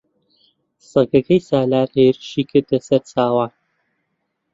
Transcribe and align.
سەگەکەی 0.89 1.41
سالار 1.49 1.87
هێرشی 1.95 2.43
کردە 2.51 2.77
سەر 2.87 3.01
چاوان. 3.11 3.51